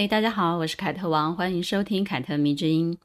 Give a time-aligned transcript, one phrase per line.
[0.00, 2.96] 嘿，大家好，我是凯特王，欢迎收听凯特迷之音。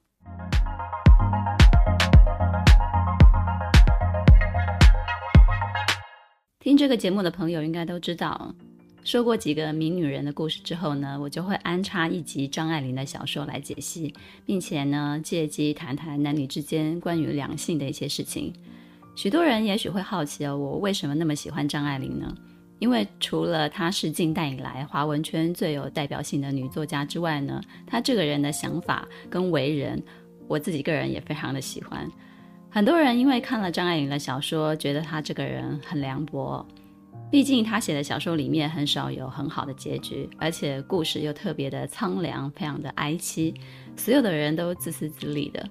[6.60, 8.54] 听这个节目的朋友应该都知道，
[9.04, 14.14] 说过几个名女人的故事之后呢，我就会安插一集张爱玲的小说来解析，
[14.46, 18.54] 并且呢，借机谈谈男女之间关于两性的一些事情。
[19.16, 22.32] 许多人也许会好奇哦，我为什么那么喜欢张爱玲呢？
[22.84, 30.04] 因为除了她是近代以来华文圈最有代表性的女作家之外呢，她这个人的想法跟为人，
[30.50, 32.06] 我自己个人也非常的喜欢。
[32.70, 36.66] 很多人因为看了张爱玲的小说，觉得她这个人很凉薄。
[37.32, 43.56] 毕竟她写的小说里面很少有很好的结局，而且故事又特别的苍凉，非常的哀凄，
[43.96, 45.66] 所有的人都自私自利的。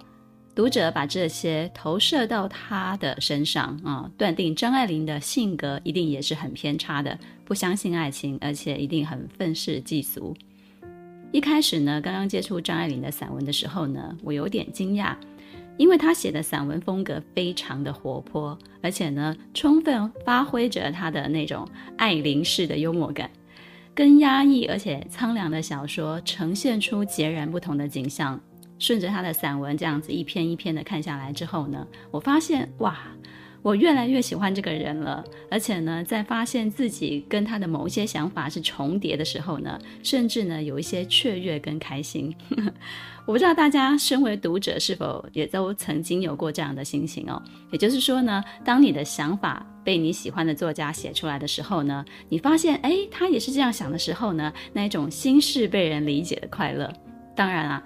[0.55, 10.37] 读者把这些投射到她的身上啊，断定张爱玲的性格一定也是很偏差的，不相信爱情，而且一定很愤世嫉俗。
[11.31, 15.17] 一开始呢，刚刚接触张爱玲的散文的时候呢，我有点惊讶。
[15.79, 23.31] 因为她写的散文风格非常的活泼，而且呢，充分发挥着她的那种爱玲式的幽默感，
[23.95, 28.39] 跟压抑而且苍凉的小说呈现出截然不同的景象。
[28.83, 32.99] 顺着他的散文这样子一篇一篇的看下来之后呢，我发现哇，
[33.63, 35.23] 我越来越喜欢这个人了。
[35.49, 42.35] 而且呢，在发现自己跟他的某一些想法是重叠的时候呢，甚至呢，有一些雀跃跟开心。
[43.25, 47.41] 我不知道大家身为读者是否也都曾经有过这样的心情哦。
[47.71, 56.93] 也就是说呢，当你的想法被你喜欢的作家写出来的时候呢，你发现哎，他也是这样想的时候呢，那一种心事被人理解的快乐。
[57.35, 57.83] 当然啊，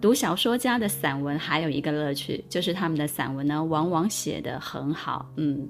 [0.00, 5.68] 读小说家的散文还有一个乐趣，就是他们的散文呢，往往写得很好，嗯。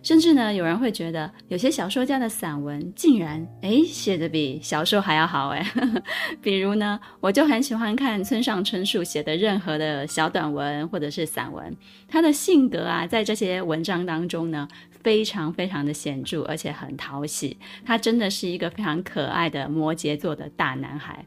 [0.00, 5.66] 甚至呢，有人会觉得有些小说家的散文竟然诶写得比小说还要好诶。
[6.40, 14.68] 比如呢，我就很喜欢看村上春树写的任何的小短文或者是散文，他的性格啊，在这些文章当中呢，
[15.02, 17.58] 非常非常的显著，而且很讨喜。
[17.84, 21.26] 他真的是一个非常可爱的摩羯座的大男孩。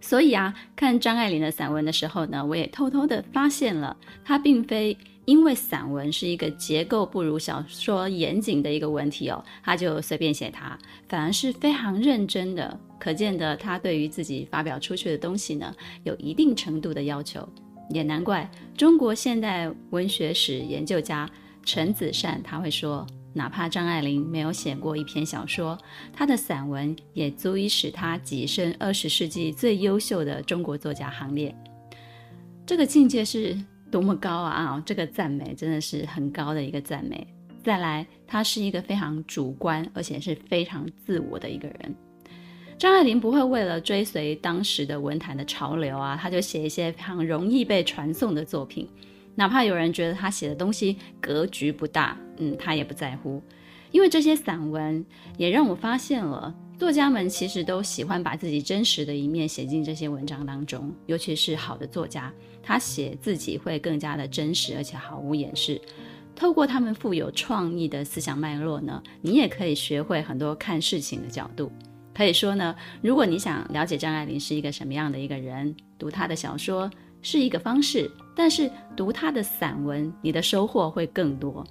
[0.00, 4.96] 所以啊，看张爱玲的散文的时候呢，我也偷偷的发现了，她并非。
[5.26, 10.76] 因为散文是一个结构不如小说严谨的一个文体哦，她就随便写它，
[11.08, 15.72] 反而是非常认真的，可见的她对于自己发表出去的东西呢，
[16.02, 17.48] 有一定程度的要求，
[17.90, 21.30] 也难怪中国现代文学史研究家
[21.64, 25.78] 陈子善他会说，哪怕张爱玲没有写过一篇小说，
[26.12, 31.54] 她的散文也足以使她跻身二十世纪最优秀的中国作家行列。
[32.66, 33.58] 这个境界是。
[33.90, 34.52] 多么高啊！
[34.52, 37.26] 啊，这个赞美真的是很高的一个赞美。
[37.60, 41.96] 再来，他是一个非常主观，而且是非常自我的一个人。
[42.78, 48.88] 张爱玲不会为了追随当时的文坛的潮流啊，他就写一些非常容易被传颂的作品，
[49.40, 53.42] 哪怕有人觉得他写的东西格局不大，嗯，他也不在乎。
[53.90, 55.02] 因为这些散文
[55.38, 62.30] 也让我发现了，作家们其实都喜欢把自己真实的一面写进这些文章当中，尤其是好的作家。
[62.62, 65.80] 他写自己会更加的真实，而且毫无掩饰。
[66.36, 71.72] 透过他们富有创意的思想脉络呢，你也可以学会很多看事情的角度。
[72.14, 76.90] 可以说呢，如果你想了解张爱玲是一个什么样的一个人，读她的小说
[77.22, 81.64] 是一个方式，但是读他的散文，你的收获会更多。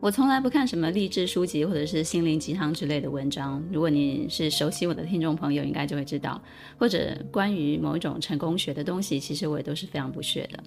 [0.00, 3.62] 我从来不看什么励志书籍或者是心灵鸡汤之类的文章。
[3.70, 6.40] 如果你是熟悉我的听众朋友，应该就会知道，
[6.78, 10.58] 或者关于某一种成功学的东西，其实我也都是非常不屑的。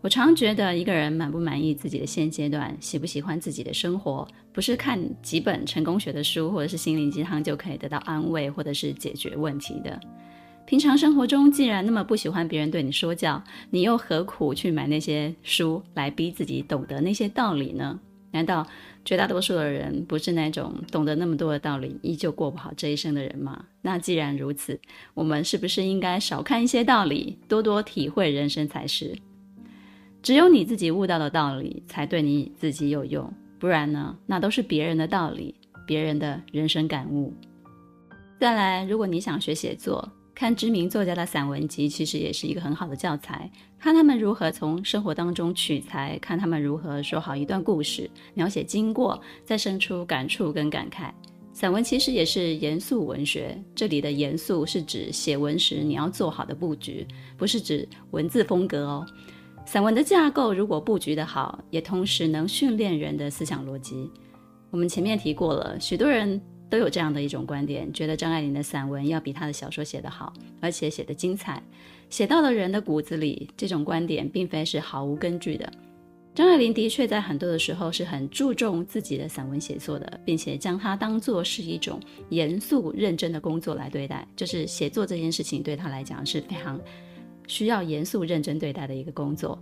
[0.00, 10.00] 我常觉得一个人满不满意自己的现阶段，喜不喜欢自己的生活，不是看几本成功学的书或者是心灵鸡汤就可以得到安慰或者是解决问题的。
[10.70, 17.98] 平常生活中既然那么不喜欢别人对你说教，你又何苦去买那些书来逼自己懂得那些道理呢？
[18.30, 18.64] 难道
[19.04, 23.64] 绝大多数的人不是那种懂得那么多的道理，依旧过不好这一生的人吗？
[23.82, 24.78] 那既然如此，
[25.12, 29.18] 我们是不是应该少看一些道理，多多体会人生才是？
[30.22, 33.28] 只有你自己悟到的道理，才对你自己有用。
[33.58, 35.52] 不然呢，那都是别人的道理，
[35.84, 37.34] 别人的人生感悟。
[38.38, 40.08] 再来，如果你想学写作，
[40.40, 43.50] 看知名作家的散文集，其实也是一个很好的教材。
[43.78, 51.10] 看他们如何从生活当中取材，看他们如何说好一段故事，描写经过，再生出感触跟感慨。
[51.52, 59.06] 散文其实也是严肃文学，这里的严肃是指写文时你要做好的布局，不是指文字风格哦。
[59.66, 64.10] 散文的架构如果布局得好，也同时能训练人的思想逻辑。
[64.70, 66.40] 我们前面提过了，许多人
[66.70, 71.62] 都有这样的一种观点，觉得张爱玲的散文要比她的小说写得好，而且写得精彩，
[72.08, 73.50] 写到了人的骨子里。
[73.56, 75.70] 这种观点并非是毫无根据的。
[76.32, 84.26] 张爱玲的确在很多的时候是很注重自己的散文写作的，并且将它当作是一种严肃认真的工作来对待。
[84.36, 86.80] 就是写作这件事情对她来讲是非常
[87.48, 89.60] 需要严肃认真对待的一个工作。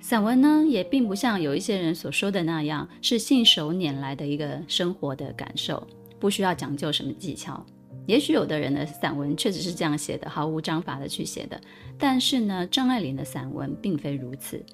[0.00, 5.86] 散文呢，也并不像有一些人所说的那样，是信手拈来的一个生活的感受，
[6.24, 7.62] 不需要讲究什么技巧。
[8.06, 11.60] 也许有的人的散文确实是这样写的，毫无章法的去写的。
[11.98, 14.64] 但是呢，张爱玲的散文并非如此。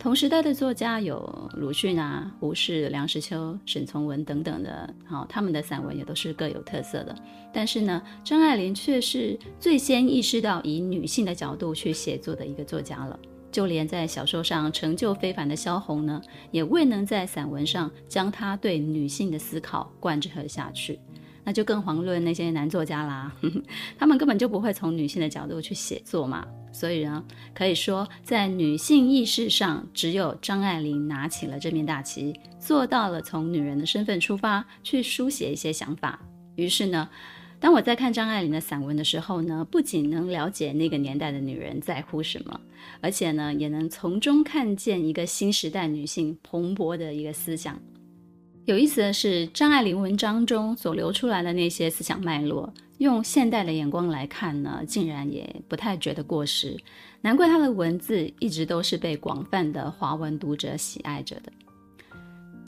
[0.00, 7.14] 同时代的作家有鲁迅啊、胡适、梁实秋、沈从文等等的，好、哦，他们的散文也都是各有特色的。
[7.52, 13.16] 但是呢，张爱玲却是最先意识到以女性的角度去写作的一个作家了。
[13.54, 16.20] 就连在小说上成就非凡的萧红呢，
[16.50, 20.98] 也未能在散文上将她对女性的思考贯彻下去。
[21.44, 23.32] 那就更遑论那些男作家啦，
[23.96, 26.44] 他们根本就不会从女性的角度去写作嘛。
[26.72, 27.24] 所以呢，
[27.54, 36.18] 可以说在女性意识上，只有张爱玲拿起了这面大旗，做到了从女人的身份出发去书写一些想法。
[36.56, 37.08] 于是呢，
[37.64, 42.60] 当我在看张爱玲的散文的时候呢，不仅能了解那个年代的女人在乎什么，
[43.00, 47.80] 而且呢，也能从中看见一个新时代女性蓬勃的一个思想。
[48.66, 56.76] 有意思的是，张爱玲文章中所流出来的那些思想脉络，用现代的眼光来看呢，竟然也不太觉得过时。
[57.22, 61.50] 难怪她的文字一直都是被广泛的华文读者喜爱着的。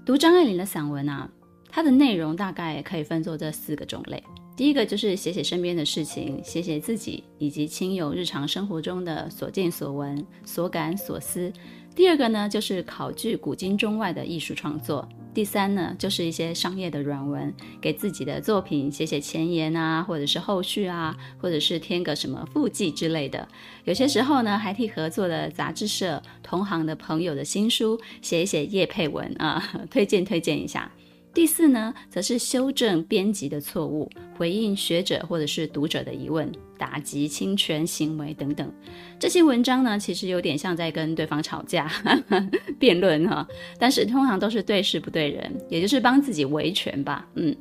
[0.06, 1.30] 读张爱玲的散文啊，
[1.68, 4.24] 它的内容大概可以分作这四个种类。
[4.56, 11.52] 第一个就是写写身边的事情，写写自己以及亲友日常生活中的所见所闻、所感所思。
[11.94, 15.06] 第二个呢，就是考据古今中外的艺术创作。
[15.34, 23.46] 第三呢，就是一些商业的软文，给自己的作品写写前言啊，或者是后续啊，或者是添个什么附记之类的。
[23.84, 30.90] 有些时候呢，还替合作的杂志社、同行的朋友的新书写一写叶配文啊， 推荐推荐一下。
[31.36, 38.72] 第四呢，则是修正编辑的错误，回应学者或者是读者的疑问，打击侵权行为等等。
[39.18, 41.92] 这些文章呢，其实有点像在跟对方吵架、
[42.80, 43.46] 辩论哈，
[43.78, 47.28] 但是通常都是对事不对人，也就是帮自己维权吧。
[47.34, 47.54] 嗯，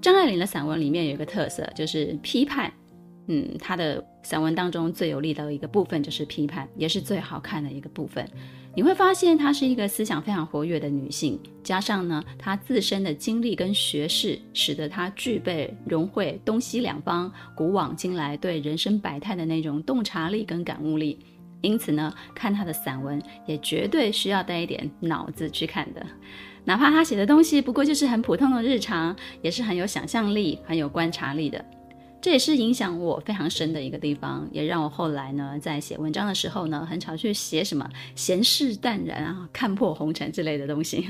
[0.00, 2.72] 张爱玲的散文里面有一个特色，就是批判。
[3.28, 8.28] 嗯，她的散文当中最有力的一个部分就是批判，也是最好看的一个部分。
[8.74, 21.18] 你会发现她是一个思想非常活跃的女性，加上呢，她自身的经历跟学识，使得她具备融会东西两方、古往今来对人生百态的那种洞察力跟感悟力。
[21.60, 26.04] 因此呢，看她的散文也绝对需要带一点脑子去看的，
[26.64, 31.62] 哪怕她写的东西不过就是很普通的日常，也是很有想象力、很有观察力的。
[32.22, 41.04] 这也是影响我非常深的一个地方，也让我后来呢，在写文章的时候呢，很少去写什么闲事淡然啊、看破红尘之类的东西，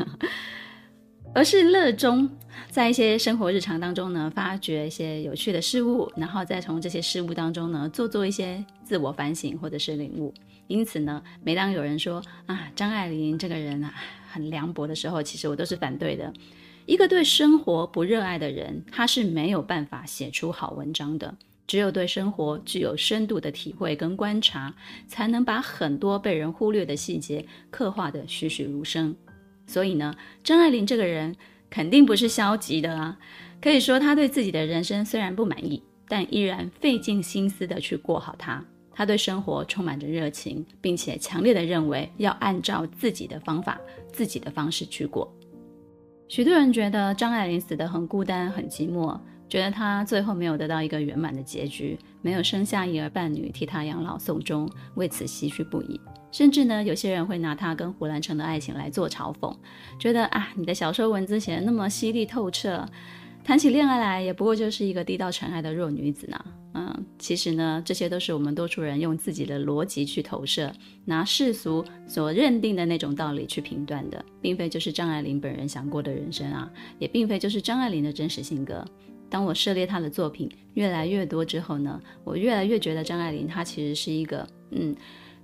[1.35, 2.29] 而是乐衷
[2.71, 10.33] 在一些生活日常当中呢，发掘一些有趣的事物，然后再从这些事物当中呢，做做一些自我反省或者是领悟。
[10.67, 13.93] 因此呢，每当有人说啊，张爱玲这个人啊，
[14.31, 16.33] 很凉薄的时候，其实我都是反对的。
[16.87, 21.35] 一个对生活不热爱的人，他是没有办法写出好文章的。
[21.67, 24.75] 只有对生活具有深度的体会跟观察，
[25.07, 29.15] 才能把很多被人忽略的细节刻画得栩栩如生。
[29.67, 31.35] 所以呢，张爱玲这个人
[31.71, 33.17] 肯定不是消极的啊。
[33.61, 38.63] 可以说，他对自己的人生虽然不满意，但依然费尽心思地去过好它。
[38.95, 43.81] 他对生活充满着热情，并且强烈地认为要按照自己的方法、
[44.13, 45.33] 自己的方式去过。
[46.29, 56.01] 许多人觉得张爱玲死得很孤单、很寂寞，觉得她最后没有得到一个圆满的结局，没有生下一儿半女替她养老送终，为此唏嘘不已。
[56.31, 59.55] 甚至呢，有些人会拿她跟胡兰成的爱情来做嘲讽，
[59.99, 62.89] 觉得啊，你的小说文字写得那么犀利透彻，
[63.45, 66.45] 谈起恋爱来也不过就是一个低到尘埃的弱女子呢。
[66.75, 70.73] 嗯，其实呢，这些都是我们多数人用自己的逻辑去投射，
[71.05, 78.83] 拿世俗所认定的那种道理去评断的，并非就是张爱玲本人想过的人生啊，也并非就是张爱玲的真实性格。
[79.29, 84.95] 当我涉猎她的作品越来越多之后呢，我越来越觉得张爱玲她其实是一个，嗯，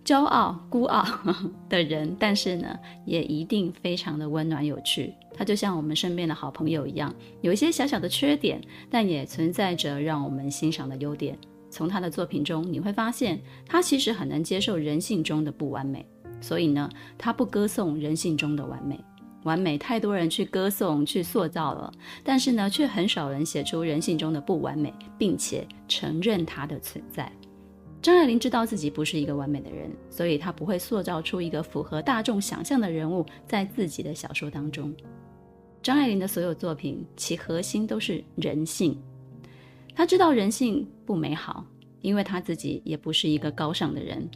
[0.08, 1.04] 骄傲、孤傲
[1.68, 5.12] 的人，但是呢，也一定非常的温暖有趣。
[5.34, 11.36] 他就像我们身边的好朋友一样，有一些小小的缺点，但也存在着让我们欣赏的优点。
[11.68, 16.06] 从他的作品中，你会发现他其实很能接受人性中的不完美，
[16.40, 16.88] 所以呢，
[17.18, 18.98] 他不歌颂人性中的完美。
[19.44, 21.92] 完美太多人去歌颂、去塑造了，
[22.24, 27.30] 但是呢，却很少人写出人性中的不完美，并且承认它的存在。
[28.08, 34.94] 张爱玲知道自己不是一个完美的人，所以她不会塑造出一个符合大众想象的人物在自己的小说当中。
[35.82, 38.98] 张爱玲的所有作品，其核心都是人性。
[39.94, 41.62] 她知道人性不美好，
[42.00, 44.26] 因为她自己也不是一个高尚的人。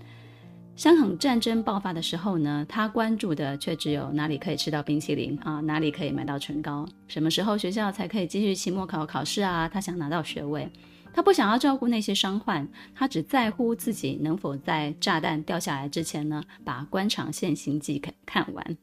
[0.77, 9.67] 香港战争爆发的时候呢，她关注的却只有哪里可以吃到冰淇淋啊，哪里可以买到唇膏，什么时候学校才可以继续期末考考试啊？
[9.67, 10.71] 她想拿到学位。
[11.13, 18.77] 他不想要照顾那些伤患，他只在乎自己能否在炸弹掉下来之前呢，把《官场现形记》看看完。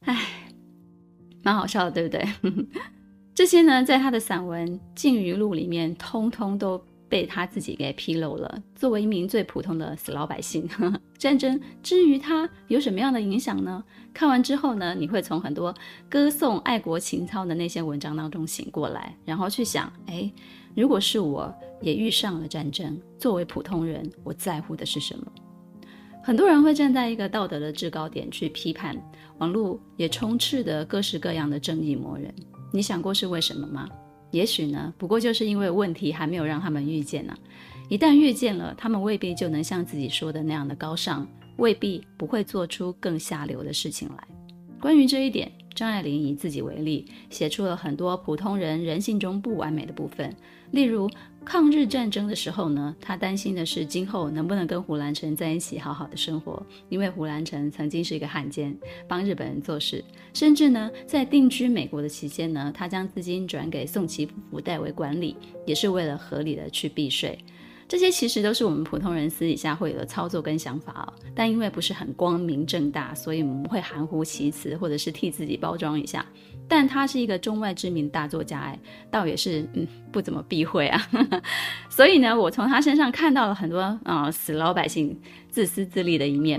[0.00, 0.50] 唉，
[1.42, 2.66] 蛮好笑的，对不对？
[3.34, 8.62] 这些呢，在他的散文《烬余录》里面，通通都被他自己给披露了。
[8.74, 10.68] 作为一名最普通的死老百姓，
[11.16, 13.82] 战争之于他有什么样的影响呢？
[14.12, 15.74] 看完之后呢，你会从很多
[16.10, 20.30] 歌颂爱国情操的那些文章当中醒过来，然后去想，哎。
[20.74, 25.26] 如果是我也遇上了战争，作为普通人，我在乎的是什么？
[26.24, 28.96] 很多人会站在一个道德的制高点去批判，
[29.38, 32.32] 网络也充斥着各式各样的正义魔人。
[32.72, 33.88] 你想过是为什么吗？
[34.30, 37.36] 也许呢，不过就是因为问题还没有让他们遇见呢、
[37.90, 44.28] 一旦遇见了，他们未必就能像自己说的那样的高尚，未必不会做出更下流的事情来。
[44.80, 50.34] 关于这一点，张爱玲以自己为例，写出了很多普通人人性中不完美的部分。
[50.70, 51.10] 例如
[51.44, 58.74] 抗日战争的时候呢，他担心的是今后能不能跟胡兰成在一起好好的生活，因为胡兰成曾经是一个汉奸，
[59.06, 60.02] 帮日本人做事，
[60.32, 65.36] 甚至呢在定居美国的期间呢，他将资金转给宋其夫妇代为管理，
[65.66, 67.38] 也是为了合理的去避税。
[67.88, 76.24] 这些其实都是我们普通人私底下会有的操作跟想法哦，但因为不是很光明正大，所以我们会含糊其辞，或者是替自己包装一下。
[76.68, 78.78] 但他是一个中外知名大作家，哎，
[79.10, 81.06] 倒也是嗯不怎么避讳啊。
[81.90, 85.20] 所以呢，我从他身上看到了很多啊、死老百姓
[85.50, 86.58] 自私自利的一面。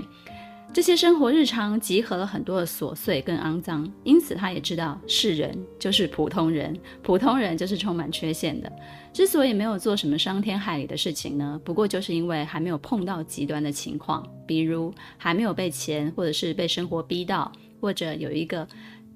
[0.74, 8.70] 这些生活日常集合了很多的琐碎跟肮脏，因此他也知道世人就是普通人，普通人就是充满缺陷的。
[9.12, 18.66] 之所以没有做什么伤天害理的事情呢，不过就是因为还没有碰到极端的情况，比如还没有被钱或者是被生活逼到，或者有一个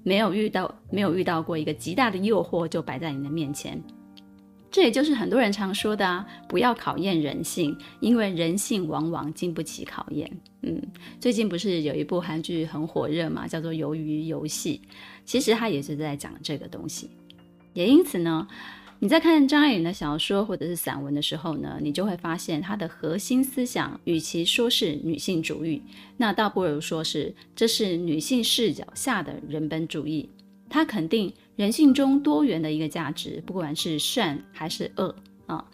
[0.01, 3.83] 没有遇到没有遇到过一个极大的诱惑就摆在你的面前。
[4.71, 10.29] 这也就是很多人常说的啊，不要考验人性，因为人性往往经不起考验。
[10.61, 10.79] 嗯，
[11.19, 14.79] 最近不是有一部韩剧很火热嘛，叫做《鱿鱼游戏》，
[15.25, 17.09] 其实它也是在讲这个东西。
[17.73, 18.47] 也因此呢，
[18.99, 25.81] 你在看张爱玲的小说或者是散文的时候呢，你就会发现它的核心思想，与其说是女性主义，
[26.17, 30.29] 那倒不如说是这是女性视角下的人本主义。
[30.69, 35.15] 他肯定人性中多元的一个价值，不管是善还是恶
[35.47, 35.65] 啊，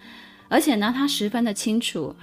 [0.48, 2.16] 而且呢，他十分的清楚，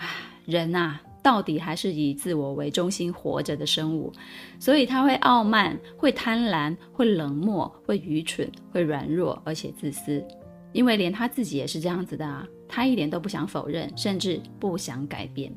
[0.47, 4.12] 人啊，到底还是以自我为中心活着的生物，
[4.59, 10.25] 所以他会傲慢，会贪婪，会冷漠，会愚蠢，会软弱，而且自私，
[10.73, 15.52] 因为连他自己也是这样子的啊，他一点都不想否认，甚至不想改变。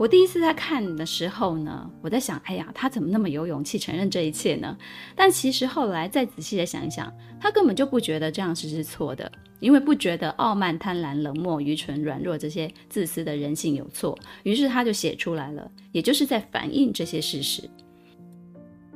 [0.00, 4.74] 我第一次在看的时候呢，我在想，哎呀，他怎么那么有勇气承认这一切呢？
[5.14, 17.68] 但其实后来再仔细的想一想，他根本就不觉得这样是是错的，因为不觉得傲慢、贪婪、冷漠、愚蠢、软弱这些自私的人性有错，于是他就写出来了，也就是在反映这些事实。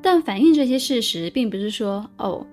[0.01, 2.47] 但反映这些事实，并不是说哦，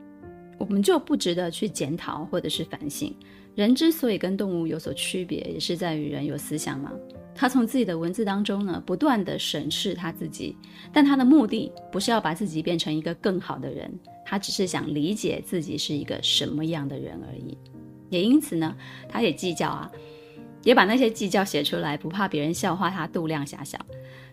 [0.57, 3.15] 我们就不值得去检讨或者是反省。
[3.55, 6.91] 人之所以跟动物有所区别，也是在于人有思想嘛。
[7.33, 10.55] 他从自己的文字当中呢，不断地审视他自己，
[10.93, 13.91] 但他的目的不是要把自己变成一个更好的人，
[14.25, 17.57] 他只是想理解自己是一个什么样的人而已。
[18.09, 18.75] 也因此呢，
[19.07, 19.89] 他也计较啊，
[20.63, 23.79] 也把那些计较写出来，不怕别人笑话他度量狭小。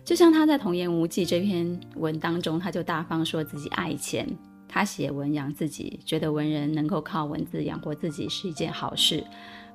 [0.03, 4.27] 就像他在《童言无忌》这篇文当中，他就大方说自己爱钱，
[4.69, 9.21] 他写文养自己，觉得文人能够靠文字养活自己是一件好事。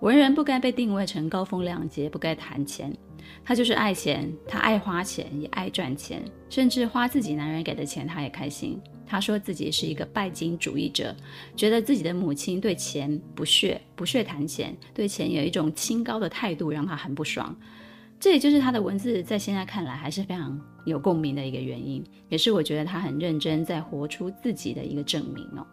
[0.00, 2.96] 文人不该被定位成高风亮节，不该谈钱。
[3.44, 8.80] 他就是爱钱，他爱花钱，也爱赚钱，甚至花自己男人给的钱，他也开心。
[9.06, 11.14] 他说自己是一个拜金主义者，
[11.56, 17.54] 觉得自己的母亲对钱不屑，不屑谈钱，对钱有一种清高的态度，让他很不爽。
[18.24, 25.66] 这也就是他的文字在现在看来还是非常有共鸣的一个原因，也是我觉得他很认真在活出自己的一个证明哦。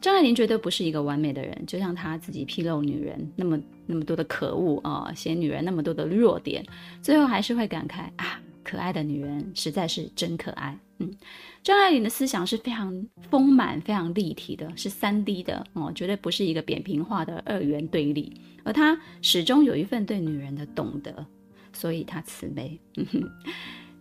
[0.00, 6.64] 张爱玲绝对不是一个完美的人，就像她自己披露女人那么那么多的可恶啊，写女人那么多的弱点，
[7.02, 10.78] 最后还是会感慨啊，可爱的女人实在是真可爱。
[10.98, 11.12] 嗯，
[11.60, 21.26] 张爱玲的思想是非常丰满、非常立体的，是三 D 的哦，绝对不是一个扁平化的二元对立，而她始终有一份对女人的懂得，
[21.72, 22.80] 所以她慈悲。
[22.96, 23.22] 嗯哼。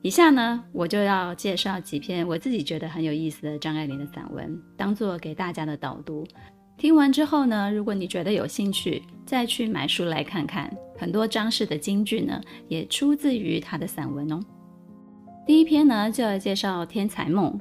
[0.01, 6.25] 以下呢，我就要介绍几篇我自己觉得很有意思的张爱玲的散文，当做给大家的导读。
[6.77, 10.73] 听完之后呢，如果你觉得有兴趣，再去买书来看看。
[10.97, 14.39] 很多张氏的金句呢，也出自于她的散文哦。
[15.45, 17.51] 第一篇呢，就要介绍《天才梦》。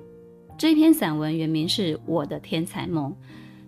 [0.56, 3.10] 这篇散文原名是《我的天才梦》。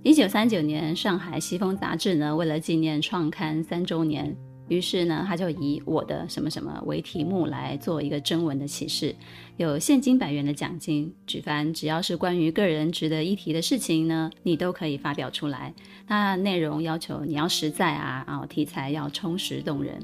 [0.04, 4.36] 一九三九年，上海西风杂志呢，为了纪念创刊三周年。
[4.70, 9.12] 于是呢，他就以我的什么什么为题目来做一个征文的启示，
[9.56, 15.74] 有现金百元的奖金，举凡只要是关于个人值得一提的事情呢，你都可以发表出来。
[16.06, 20.00] 那内容要求你要实在啊，啊，题材要充实动人。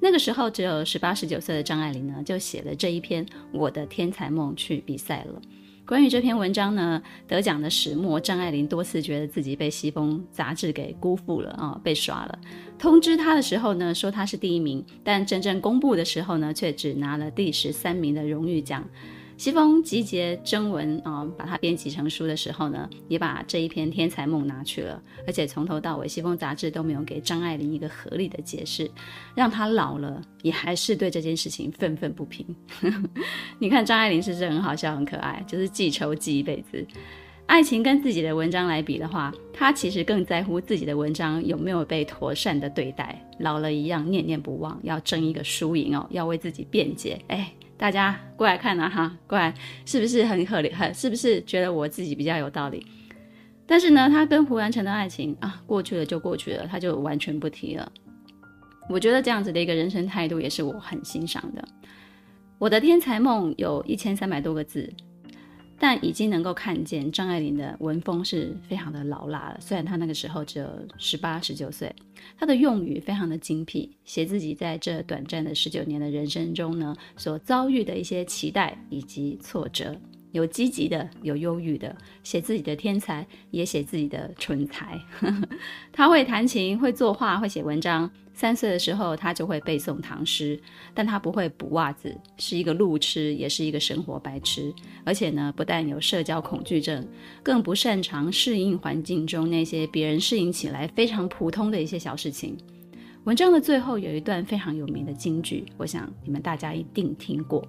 [0.00, 5.42] 那个时候只有十八十九岁的张爱玲呢，就写了这一篇《我的天才梦》去比赛了。
[5.86, 12.38] 关于这篇文章呢，得奖的始末，张爱玲多次觉得自己被西风杂志给辜负了啊、被耍了。
[12.76, 18.84] 通知她的时候呢，说她是第一名，但真正公布的时候呢，却只拿了第十三名的荣誉奖。
[19.36, 28.90] 西风集结征文啊、把它编辑成书的时候呢，也把这一篇《天才梦》拿去了，而且从头到尾，西风杂志都没有给张爱玲一个合理的解释，
[29.34, 32.46] 让她老了也还是对这件事情愤愤不平。
[33.60, 35.44] 你看张爱玲是不是很好笑、很可爱？
[35.46, 36.86] 就是记仇记一辈子。
[37.44, 47.20] 爱情跟自己的文章来比的话，她其实更在乎自己的文章有没有被妥善的对待，老了一样念念不忘，要争一个输赢哦，要为自己辩解。
[47.28, 47.52] 哎。
[47.76, 49.52] 大家过来看啊哈，过来
[49.84, 50.72] 是不是很合理？
[50.72, 52.86] 很是不是觉得我自己比较有道理？
[53.66, 57.90] 但是呢，他跟胡兰成的爱情啊，过去了就过去了，他就完全不提了。
[58.88, 61.62] 我觉得这样子的一个人生态度也是我很欣赏的。
[62.58, 64.92] 我的天才梦有一千三百多个字。
[65.78, 69.58] 但已经能够看见张爱玲的文风是非常的老辣了。
[69.60, 71.94] 虽然她那个时候只有十八、十九岁，
[72.38, 79.96] 她的用语非常的精辟，写自己在这短暂的十九年的人生中呢，所遭遇的一些期待以及挫折。
[80.32, 85.00] 有积极的，有忧郁的，写自己的天才，也写自己的蠢材。
[85.92, 88.10] 她会弹琴，会作画，会写文章。
[88.38, 90.60] 三岁的时候，他就会背诵唐诗，
[90.92, 94.70] 但他不会补袜子，是一个路痴，也是一个生活白痴。
[95.04, 97.02] 而且呢，不但有社交恐惧症，
[97.42, 102.54] 更不擅长适应环境中那些别人适应起来非常普通的一些小事情。
[103.24, 107.66] 文章的最后有一段非常有名的金句，我想你们大家一定听过。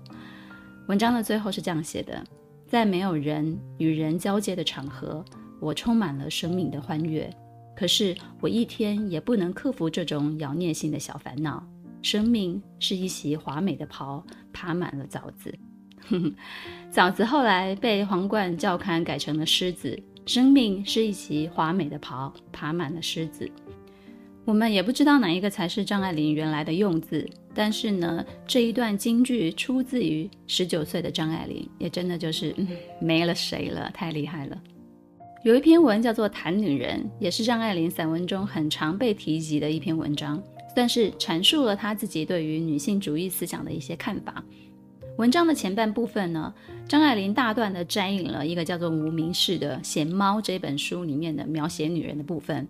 [0.88, 2.22] 文章的最后是这样写的。
[2.68, 5.24] 在没有人与人交接的场合，
[5.62, 7.34] 我充满了生命的欢悦。
[7.78, 11.64] 可是我一天也不能克服这种妖孽性的小烦恼。
[12.02, 15.54] 生命是一袭华美的袍，爬满了枣子。
[16.90, 19.96] 枣子后来被皇冠校刊改成了狮子。
[20.26, 23.48] 生命是一袭华美的袍，爬满了狮子。
[24.44, 32.68] 我们也不知道哪一个才是张爱玲原来的用字，但是呢，这一段金句出自于十九岁的张爱玲，也真的就是、嗯、
[33.00, 34.58] 没了谁了，太厉害了。
[35.48, 40.44] 有一篇文叫做《谈女人》，也是张爱玲散文中很常被提及的一篇文章，
[40.76, 44.44] 算是阐述了她自己对于女性主义思想的一些看法。
[45.16, 46.54] 文章的前半部分呢，
[46.86, 52.68] 张爱玲大段的摘引了一个叫做无名氏的《闲猫》这本书里面的描写女人的部分。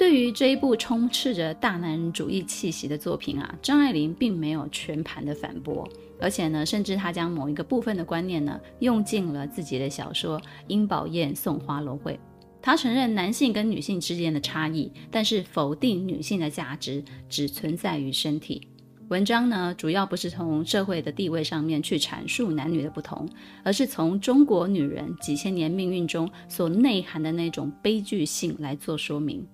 [0.00, 5.86] 对于这一部充斥着大男人主义气息的作品啊，张爱玲并没有全盘的反驳，
[6.18, 12.14] 而且呢，甚至她将某一个部分的观念呢，用进了自己的小说《英宝宴送花楼会》。
[12.62, 18.66] 她承认男性跟女性之间的差异，但是否定女性的价值只存在于身体。
[19.08, 23.28] 文章呢，主要不是从社会的地位上面去阐述男女的不同，
[23.62, 29.46] 而是从中国女人几千年命运中所内涵的那种悲剧性来做说明。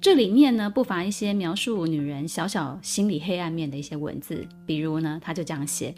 [0.00, 5.94] 这里面呢，不乏一些描述女人小小心理黑暗面的一些文字，比如呢，他就这样写：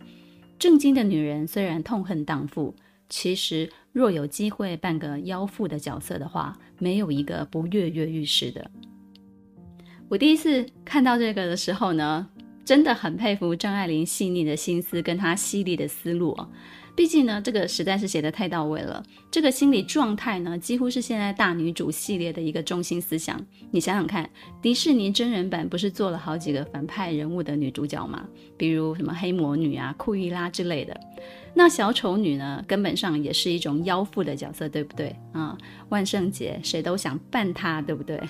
[0.58, 2.74] 正经的女人虽然痛恨荡妇，
[3.08, 8.68] 其实若有机会扮个妖妇的角色的话，没有一个不跃跃欲试的。
[10.08, 12.28] 我第一次看到这个的时候呢，
[12.64, 16.48] 真的很佩服张爱玲细腻的心思跟她犀利的思路哦。
[16.94, 19.02] 毕竟呢，这个实在是写得太到位了。
[19.30, 23.42] 这个心理状态呢，几乎是现在大女主系列的一个中心思想。
[23.70, 24.28] 你想想看，
[24.60, 28.28] 迪士尼真人版不是做了好几个反派人物的女主角吗？
[28.58, 30.94] 比如什么黑魔女啊、库伊拉之类的。
[31.54, 35.56] 那小丑女呢，根本上也是一种妖妇的角色，对不对啊？
[35.88, 38.20] 万圣节谁都想扮她，对不对？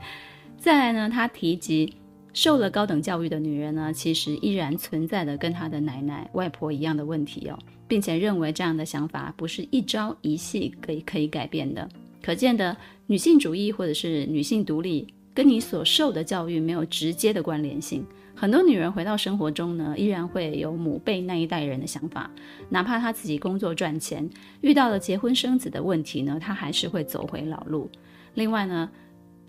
[0.56, 1.92] 再来呢，她提及。
[2.36, 11.88] 受了高等教育的女人呢，其实依然存在的跟她的奶奶、外婆一样的问题哦，并且认为这样的想法不是一朝一夕可以可以改变的。
[12.22, 18.04] 可见的女性主义或者是女性独立，跟你所受的教育没有直接的关联性。
[18.34, 22.30] 很多女人回到生活中呢，依然会有母辈那一代人的想法，
[22.68, 24.28] 哪怕她自己工作赚钱，
[24.60, 27.90] 遇到了结婚生子的问题呢，她还是会走回老路。
[28.34, 28.90] 另外呢，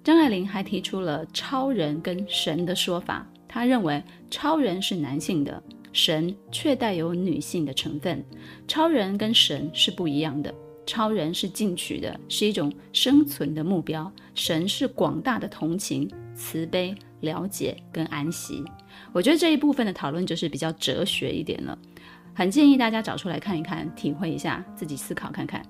[0.07, 8.23] 张爱玲还提出了超人跟神的说法，她认为超人是男性的，神却带有女性的成分。
[8.69, 18.63] 超人跟神是不一样的，超人是进取的，是一种生存的目标；神是广大的同情、慈悲、了解跟安息。
[19.11, 21.77] 我觉得这一部分的讨论就是比较哲学一点了，
[22.33, 25.61] 很建议大家找出来看一看，体会一下，自己思考看看。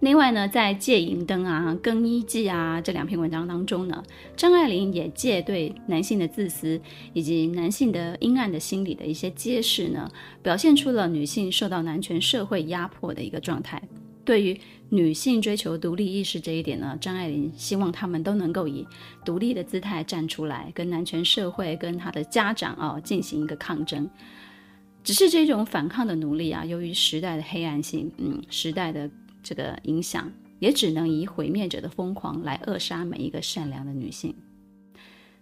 [0.00, 4.02] 另外呢，在《借银灯》啊、《更衣记》啊这两篇文章当中呢，
[4.34, 6.80] 张爱玲也借对男性的自私
[7.12, 10.10] 以及男性的阴暗的心理的一些揭示呢，
[10.42, 13.80] 表现出了女性受到男权社会压迫的一个状态。
[14.24, 14.58] 对于
[14.88, 18.86] 女性追求独立意识这一点呢，张爱玲希望她们都能够以
[19.22, 24.08] 独立的姿态站出来，跟男权社会跟她的家长啊进行一个抗争。
[25.04, 29.10] 只是这种反抗的努力啊，由于时代的黑暗性，嗯，时代的。
[29.42, 34.34] 这个影响也只能以毁灭者的疯狂来扼杀每一个善良的女性。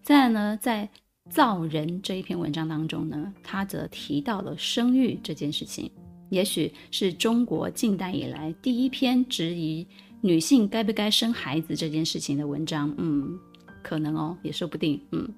[0.02, 0.88] 再呢，在
[1.30, 5.90] 《造人》这一篇文章当中呢，他则提到了生育这件事情，
[6.30, 9.86] 也许是中国近代以来第一篇质疑
[10.20, 12.94] 女性该不该生孩子这件事情的文章。
[12.96, 13.38] 嗯，
[13.82, 15.00] 可能哦，也说不定。
[15.12, 15.28] 嗯。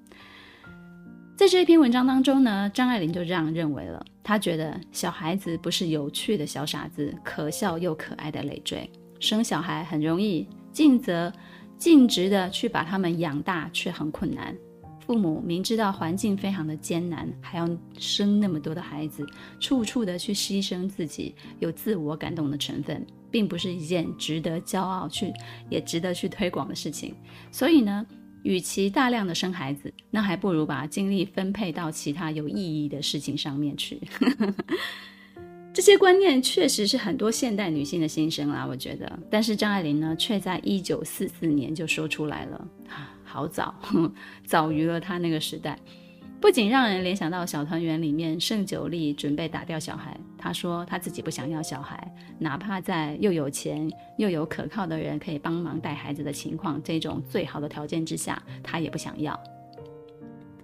[1.41, 4.05] 在这一篇文章当中呢，张爱玲就这样认为了。
[4.21, 8.87] 她觉得小孩子不是有趣的小傻子，可笑又可爱的累赘。
[9.19, 11.33] 生小孩很容易，尽责
[11.79, 14.55] 尽职的去把他们养大却很困难。
[14.99, 19.25] 父母明知道环境非常的艰难，还要生那么多的孩子，
[19.59, 25.33] 处处的去牺牲自己，有自我感动的成分，并不是一件值得骄傲去
[25.71, 27.15] 也值得去推广的事情。
[27.51, 28.05] 所以呢。
[28.43, 33.99] 与其大量的生孩子，那还不如把精力分配到其他有意义的事情上面去。
[35.73, 39.19] 这些观念确实是很多现代女性的心声啦，我觉得。
[39.29, 43.73] 但是张爱玲呢，却在一九四四年就说出来了，啊，好早，
[44.43, 45.79] 早于了她那个时代。
[46.41, 59.39] 不仅让人联想到小团圆里面盛九莉准备打掉小孩，她说她自己不想要小孩，哪怕在又有钱又有可靠的人可以帮忙带孩子的情况，这种最好的条件之下，她也不想要。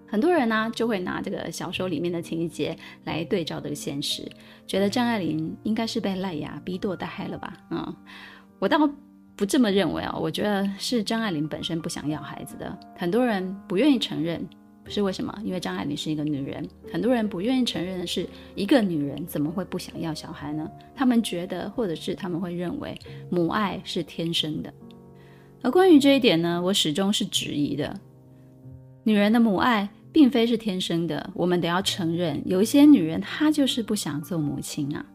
[0.10, 4.28] 很多人呢就会拿这个小说里面的情节来对照这个现实，
[4.66, 7.54] 觉得张爱玲应该是被赖雅逼堕胎了吧？
[7.70, 7.96] 嗯，
[8.58, 8.80] 我倒
[9.36, 14.48] 不这么认为啊，我觉得是张爱玲本身不想要孩子的，很多人不愿意承认。
[14.90, 15.38] 是为什么？
[15.44, 20.70] 因为张爱玲是一个女人，很多人不愿意承认的是，一个女人怎么会不想要小孩呢？
[20.96, 22.98] 他们觉得，或者是他们会认为，
[23.30, 24.74] 母爱是天生的。
[25.62, 28.00] 而关于这一点呢，我始终是质疑的。
[29.04, 35.06] 女人的母爱并非是天生的，我们得要承认，有一些女人她就是不想做母亲啊。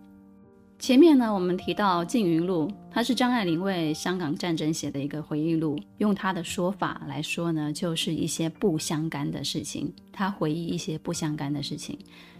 [0.82, 5.78] 前面呢，我们提到《缙云录》，它是张爱玲为香港战争写的一个回忆录。
[5.98, 9.94] 用她的说法来说呢，就是一些不相干的事情。
[10.12, 11.96] 她回忆一些不相干的事情，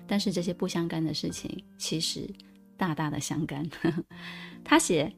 [0.09, 2.29] 但是这些不相干的事情其实
[2.77, 3.65] 大大的相干。
[4.65, 5.13] 她写，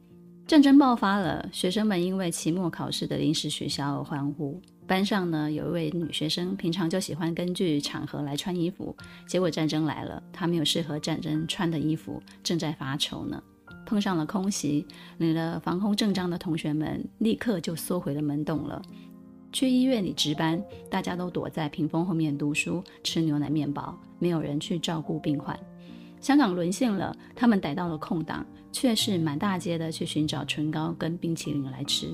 [0.46, 4.60] 战争爆发了，学生们因为期末考试的临时取消而欢呼。
[4.86, 8.94] 班上呢，有一位女学生，平常就喜欢根据场合来穿衣服，
[9.26, 13.42] 结果战争来了，她没有适合战争穿的衣服，正在发愁呢。
[13.86, 14.86] 碰上了空袭，
[15.18, 18.80] 领了防空证章的同学们立刻就缩回了门洞了。
[19.52, 25.58] 去医院里值班，大家都躲在屏风后面读书，吃牛奶面包，没有人去照顾病患。
[26.20, 32.08] 香港沦陷了，他们逮到了空档，却是满大街的去寻找唇膏跟冰淇淋来吃。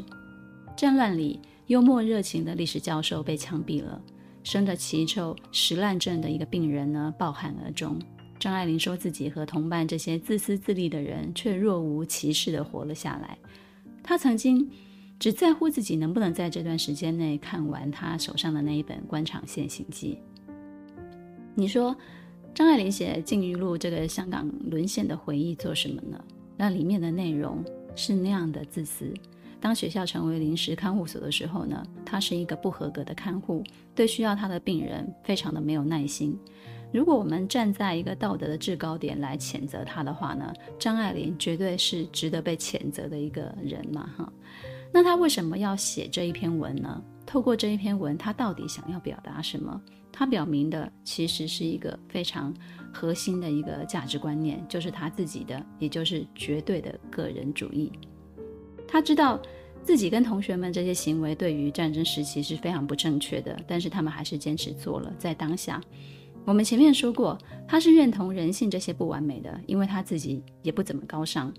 [0.76, 1.40] 战乱里。
[1.70, 4.02] 幽默热情的历史教授被枪毙了，
[4.42, 7.96] 生得奇臭、石烂症的一个病人呢，抱憾而终。
[8.40, 13.38] 张爱玲说自己和同伴这些自私自利的人，却若无其事地活了下来。
[14.02, 14.68] 她曾经
[15.20, 20.18] 只在乎自己能不能在这段时间内看完她手上的那一本《官场现形记》。
[21.54, 21.94] 你说
[22.52, 26.20] 张爱玲写《禁欲录》这个香港沦陷的回忆做什么呢？
[26.56, 29.14] 那里面的内容是那样的自私。
[29.60, 33.62] 当学校成为临时看护所的时候呢，他是一个不合格的看护，
[33.94, 36.36] 对需要他的病人非常的没有耐心。
[36.92, 44.32] 如果我们站在一个道德的制高点来谴责他的话呢，张爱玲绝对是值得被谴责的一个人嘛，哈。
[44.92, 47.00] 那他为什么要写这一篇文呢？
[47.24, 49.80] 透过这一篇文，他到底想要表达什么？
[50.10, 52.52] 他表明的其实是一个非常
[52.92, 57.92] 核心的一个价值观念，就是他自己的，也就是绝对的个人主义。
[58.90, 59.40] 他知道
[59.85, 65.12] 自己跟同学们这些行为对于战争时期是非常不正确的，但是他们还是坚持做了。
[65.16, 65.81] 在当下，
[66.44, 71.53] 我们前面说过，他是认同人性这些不完美的，因为他自己也不怎么高尚。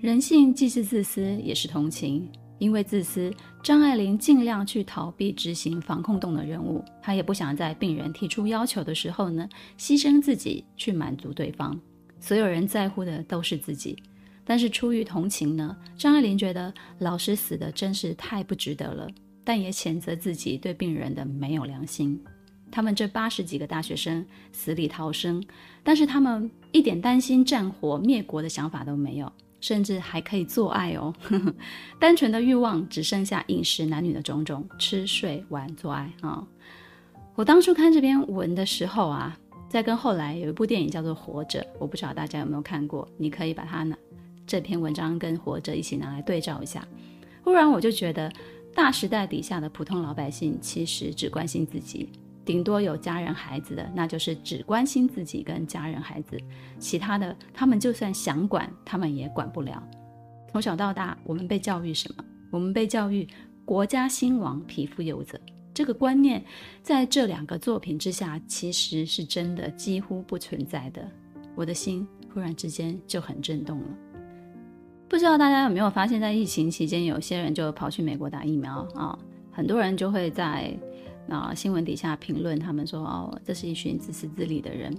[0.00, 2.28] 人性既是自私，也是同情。
[2.58, 3.34] 因为自私，
[3.64, 6.82] 张爱玲尽量去逃避执行防空洞的任务。
[7.02, 11.78] 她也不想在病人提出要求的时候呢，牺牲自己去满足对方。
[12.20, 13.96] 所有人在乎的都是自己，
[14.44, 19.08] 但是出于同情呢，张爱玲觉得老师死的真是太不值得了，
[19.42, 22.22] 但也谴责自己对病人的没有良心。
[22.70, 25.42] 他们这八十几个大学生死里逃生，
[25.82, 29.32] 但是他们一点担心战火灭国的想法都没有。
[29.60, 31.10] 甚至还可以做爱哦，
[31.98, 36.46] 单纯的欲望只剩下饮食男女的种种，吃睡玩做爱啊、
[37.34, 39.34] 我当初看这篇文的时候啊，
[39.66, 43.96] 在跟后来有一部电影叫做《活着》，我不知道大家有没有看过，你可以把它呢
[44.54, 46.86] 这篇文章跟《活着》一起拿来对照一下。
[47.42, 48.32] 忽然我就觉得，
[48.72, 52.08] 大时代底下的普通老百姓其实只关心自己。
[52.44, 56.38] 顶多有家人孩子的，那就是只关心自己跟家人孩子，
[56.78, 59.82] 其他的他们就算想管，他们也管不了。
[60.52, 62.24] 从小到大，我们被教育什么？
[62.52, 63.26] 我们被教育
[63.64, 65.36] 国家兴亡，匹夫有责。
[65.74, 66.44] 这个观念
[66.80, 71.04] 在这两个作品之下，其实是真的几乎不存在的。
[71.56, 73.86] 我的心忽然之间就很震动了。
[75.14, 79.16] 不知道大家有没有发现，在疫情期间，有些人就跑去美国打疫苗啊，
[79.52, 80.76] 很多人就会在。
[81.28, 84.92] 啊，新闻底下评论，他们说哦，这是一群自私自利的人。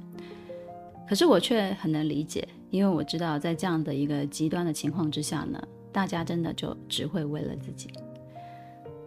[1.06, 7.89] 可是我却很能理解，因为我知道，在这样的一个极端的情况之下呢，大家真的就只会为了自己。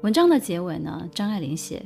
[0.02, 1.82] 文章的结尾呢，张爱玲写：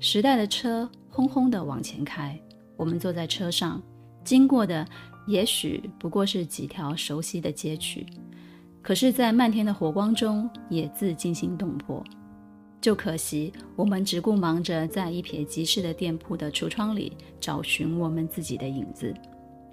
[0.00, 2.40] 时代的车轰轰地往前开，
[2.78, 3.80] 我们坐在车上，
[4.24, 4.84] 经过的
[5.26, 8.04] 也许不过是几条熟悉的街区，
[8.88, 12.02] 可是，在漫天的火光中，也自惊心动魄。
[12.80, 19.12] 就可惜，我们只顾忙着在一瞥即逝的店铺的橱窗里找寻我们自己的影子，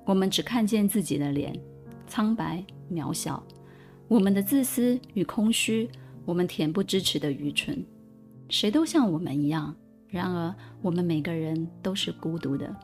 [0.03, 1.57] 我们只看见自己的脸，
[2.05, 3.41] 苍白渺小，
[4.09, 5.89] 我们的自私与空虚，
[6.25, 7.85] 我们恬不知耻的愚蠢，
[8.49, 9.73] 谁都像我们一样，
[10.09, 12.75] 然而我们每个人都是孤独的。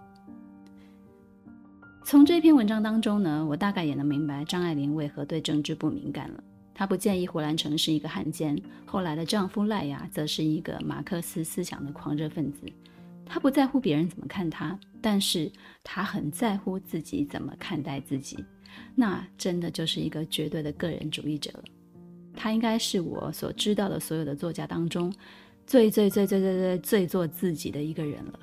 [2.04, 6.44] 从这篇文章当中呢，我大概也能明白张爱玲为何对政治不敏感了。
[6.74, 12.62] 她不介意胡兰成是一个汉奸，后来的丈夫赖雅则是一个马克思思想的狂热分子。
[13.26, 15.50] 她不在乎别人怎么看她，但是
[15.84, 18.44] 她很在乎自己怎么看待自己。
[18.96, 21.64] 那真的就是一个绝对的个人主义者了。
[22.36, 25.14] 她应该是我所知道的所有的作家当中
[25.68, 28.40] 最最最最最最最做自己的一个人了。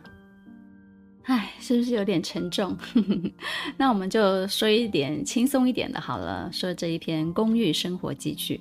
[1.29, 2.75] 唉，是不是有点沉重？
[3.77, 6.51] 那我们就说一点轻松一点的好了。
[6.51, 8.59] 说这一篇《公寓生活记趣》，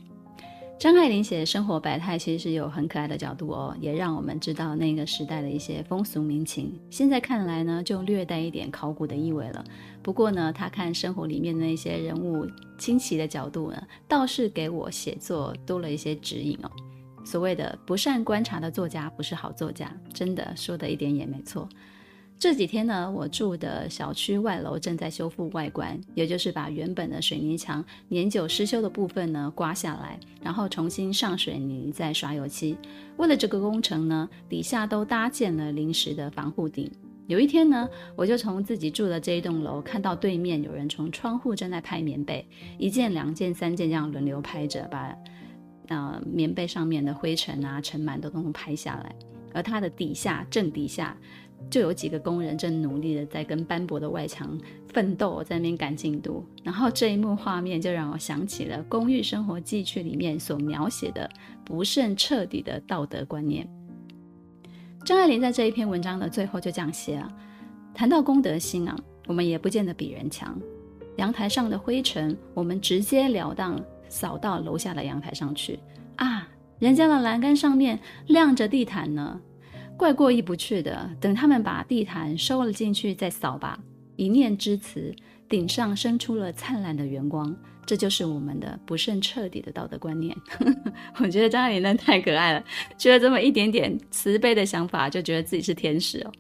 [0.78, 6.78] 张爱玲写生活百态，其实是有很可爱的角度哦，也让我们知道那个时代的一些风俗民情。
[6.90, 9.64] 现在看来呢，就略带一点考古的意味了。
[10.04, 12.46] 不过呢，他看生活里面的那些人物
[12.78, 16.70] 清奇的角度呢，倒是给我写作多了一些指引哦。
[17.24, 21.70] 所谓的不善观察的作家不是好作家，真的说的一点也没错。
[22.40, 32.78] 这几天呢，我住的小区外楼正在修复外观，也就是把原本的水泥墙年久失修的部分呢刮下来，然后重新上水泥，再刷油漆。
[33.18, 36.92] 为了这个工程呢，底下都搭建了临时的防护顶。
[37.26, 42.48] 有一天呢，我就从自己住的这一栋楼看到对面有人从窗户正在拍棉被，
[42.78, 45.18] 一件、两件、三件这样轮流拍着，把
[45.88, 49.16] 呃棉被上面的灰尘啊、尘螨都都拍下来，
[49.54, 51.18] 而它的底下正底下。
[51.70, 54.58] 就有几个工人正努力的在跟斑驳的外墙
[54.94, 56.46] 奋斗，在那边赶进度。
[56.64, 61.30] 然后这一幕画面就让我想起了《公寓生活记趣》里面所描写的
[61.66, 63.68] 不甚彻底的道德观念。
[65.04, 67.32] 张爱玲在这一篇文章的最后就这样写啊：
[67.94, 70.58] 谈到公德心啊，我们也不见得比人强。
[71.18, 75.80] 阳台上的灰尘，我们直截了当扫到楼下的阳台上去
[76.18, 76.48] 啊，
[76.80, 79.42] 人家的栏杆上面晾着地毯呢。
[79.98, 81.10] 怪过意不去的。
[81.20, 83.78] 等他们把地毯收了进去，再扫吧。
[84.16, 85.14] 一念之慈，
[85.50, 87.56] 顶上生出了灿烂的圆光。
[87.86, 90.36] 这就是我们的不甚彻底的道德观念。
[91.20, 92.64] 我觉得张爱玲真的太可爱了，
[92.98, 96.32] 觉得这么一点点慈悲的想法，就觉得自己是天使哦。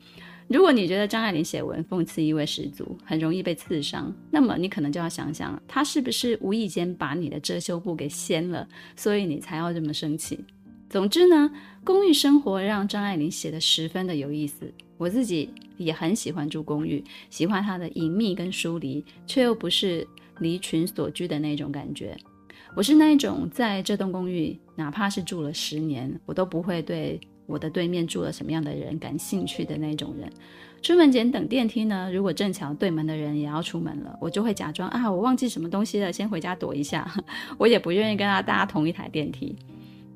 [0.50, 8.67] 如果你觉得张爱玲写文讽刺意味十足，很容易被刺伤，那么你可能就要想想，她是不是无意间把你的遮羞布给掀了，
[8.98, 10.43] 所以你才要这么生气。
[10.89, 11.52] 总之呢，
[11.84, 14.73] 公寓生活让张爱玲写得十分的有意思。
[14.97, 20.08] 我自己也很喜欢住公寓，喜欢它的隐秘跟疏离，却又不是。
[20.39, 22.15] 离群所居的那种感觉，
[22.76, 30.32] 我是那一种在这栋公寓，哪怕是住了十年，我都不会对我的对面住了什么样的人感兴趣的那种人。
[30.84, 37.12] 出门前等电梯呢，如果正巧对门的人也要出门了，我就会假装啊，我忘记什么东西了，先回家躲一下。
[37.58, 39.56] 我也不愿意跟他搭同一台电梯。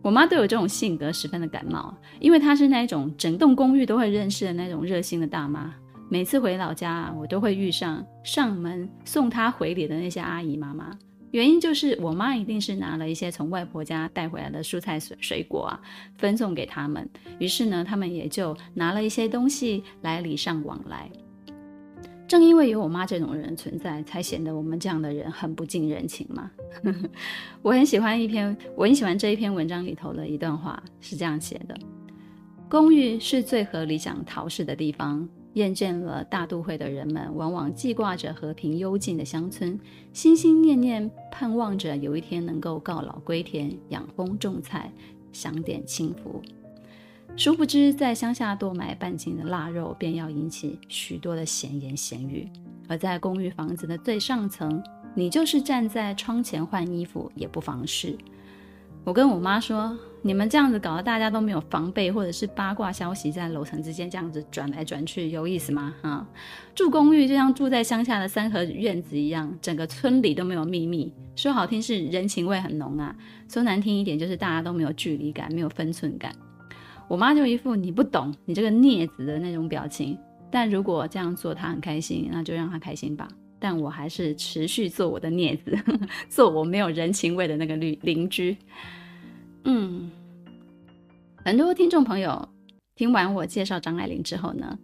[0.02, 5.74] 我妈对我这种性格十分的感冒，因为她是那种整栋公寓都会认识的那种热心的大妈。
[6.10, 10.92] 每次回老家，我都会遇上上门送她回礼的那些阿姨妈妈。
[11.30, 15.80] 原因就是我妈一定是拿了一些从外婆家带回来的蔬菜水水果啊，
[16.18, 17.08] 分送给他们。
[17.40, 21.10] 于是呢，他们也就拿了一些东西来礼尚往来。
[22.32, 26.50] 正因为有我妈这种人存在，才显得我们这样的人很不近人情嘛。
[27.62, 31.78] 我很喜欢一篇，我很喜欢这一篇文章里头的一段话，是这样写的：
[32.70, 35.28] 公寓是最合理想逃世的地方。
[35.56, 39.78] 厌倦了大都会的人们，往往记挂着和平幽静的乡村，
[40.13, 44.89] 心心念念盼望着有一天能够告老归田，养蜂种菜，
[45.34, 46.41] 享点清福。
[47.36, 52.48] 殊不知，在乡下多买半斤的腊肉，便要引起许多的闲言闲语；
[52.88, 54.84] 而在公寓房子的最上层，
[55.15, 58.15] 你就是站在窗前换衣服，也不妨事。
[59.04, 59.98] 我跟我妈说。
[60.24, 65.96] 你们这样子搞得大家都没有防备，或者是八卦消息在楼层之间这样子转来转去，有意思吗？
[66.04, 66.30] 啊，
[66.76, 71.12] 住公寓就像住在乡下的三合院子一样，整个村里都没有秘密。
[71.36, 73.15] 说好听是人情味很浓啊，
[73.50, 76.32] 说难听一点就是大家都没有距离感，没有分寸感。
[77.12, 80.17] 我妈就一副你不懂，你这个啮子的那种表情。
[80.50, 83.28] 但如果这样做她很开心，那就让她开心吧。
[83.60, 85.78] 但我还是持续做我的啮子，
[86.32, 88.56] 做我没有人情味的那个邻邻居。
[89.65, 90.10] 嗯，
[91.43, 92.47] 很多听众朋友
[92.95, 94.80] 听完我介绍张爱玲之后呢，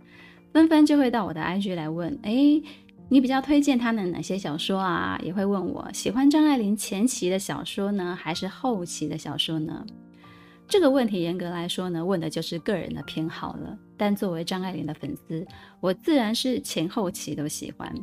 [0.52, 2.62] 纷纷就会到我的 IG 来问：哎，
[3.08, 5.18] 你比较推荐她的哪些小说啊？
[5.24, 9.86] 也会问我喜欢张爱玲前期的小说呢，还是后期的小说呢？
[10.68, 13.78] 这个问题严格来说呢，问的就是个人的偏好了。
[13.96, 15.46] 但作为张爱玲的粉丝，
[15.80, 17.94] 我自然是前后期都喜欢。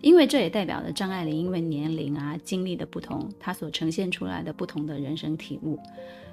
[0.00, 5.78] 因为这也代表了张爱玲因为年龄啊、经历的不同，她所呈现出来的不同的人生体悟。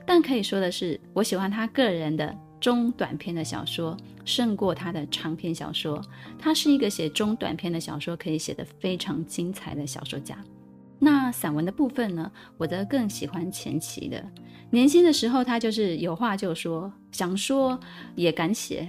[0.05, 6.01] 但可以说的是，我喜欢她个人的中短篇的小说，胜过她的长篇小说。
[6.37, 10.37] 她是一个写中短篇的小说可以写得非常精彩的小说家。
[10.99, 14.23] 那散文的部分呢，我则更喜欢前期的。
[14.69, 17.79] 年轻的时候，他就是有话就说，想说
[18.15, 18.87] 也敢写，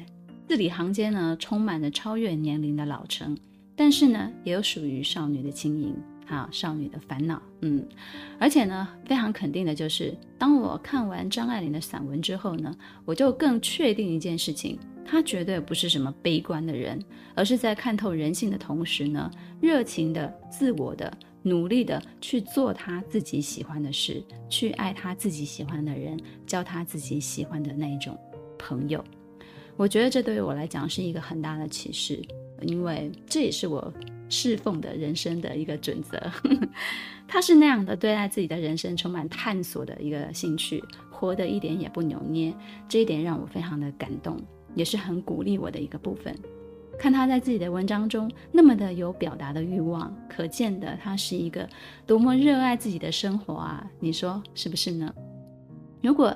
[0.48, 3.36] 字里行间呢，充满了超越年龄的老成。
[3.76, 7.84] 但是呢，也有属于少女的轻盈，还有少女的烦恼，嗯，
[8.38, 12.72] 而且呢，非常肯定的就是，当我看完张爱玲的散文之后呢，
[13.04, 17.02] 我就更确定一件事情，她绝对不是什么悲观的人，
[17.34, 19.28] 而是在看透人性的同时呢，
[19.60, 21.12] 热情的、自我的、
[21.44, 28.18] 努力的去做他自己喜欢的事，去爱他自己喜欢的人，交他自己喜欢的那一种
[28.58, 29.04] 朋友。
[29.76, 32.20] 我觉得这对于我来讲是一个很大的启示。
[32.62, 33.92] 因为这也是我
[34.30, 36.18] 侍奉的人生的一个准则，
[37.28, 42.54] 他是那样的对待自己的人生充满探索的一个兴趣，活得一点也不扭捏，
[42.88, 44.40] 这一点让我非常的感动，
[44.74, 46.34] 也是很鼓励我的一个部分。
[46.98, 51.68] 看他在自己的文章中那么的有表达的欲望，可见的他是一个
[52.06, 53.86] 多么热爱自己的生活啊。
[54.00, 55.14] 你说是不是呢？
[56.02, 56.34] 如果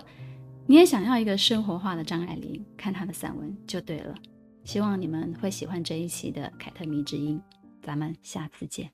[0.66, 4.14] 你也想要一个生活化的张爱玲，看他的散文就对了。
[4.64, 7.40] 希望你们会喜欢这一期的凯特迷之音，
[7.82, 8.90] 咱们下次见。